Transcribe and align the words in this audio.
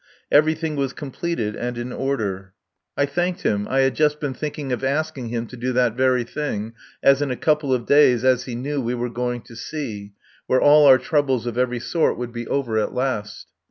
Everything 0.31 0.75
was 0.75 0.93
completed 0.93 1.55
and 1.55 1.77
in 1.77 1.93
order. 1.93 2.53
I 2.97 3.05
thanked 3.05 3.41
him; 3.41 3.67
I 3.69 3.81
had 3.81 3.93
just 3.93 4.19
been 4.19 4.33
thinking 4.33 4.71
of 4.71 4.83
asking 4.83 5.27
him 5.29 5.45
to 5.49 5.55
do 5.55 5.71
that 5.73 5.93
very 5.93 6.23
thing, 6.23 6.73
as 7.03 7.21
in 7.21 7.29
a 7.29 7.35
couple 7.35 7.71
of 7.71 7.85
days, 7.85 8.25
as 8.25 8.45
he 8.45 8.55
knew, 8.55 8.81
we 8.81 8.95
were 8.95 9.09
going 9.11 9.43
to 9.43 9.55
sea, 9.55 10.13
where 10.47 10.59
all 10.59 10.87
our 10.87 10.97
troubles 10.97 11.45
of 11.45 11.55
every 11.55 11.79
sort 11.79 12.17
would 12.17 12.33
be 12.33 12.47
over 12.47 12.79
at 12.79 12.95
last. 12.95 13.45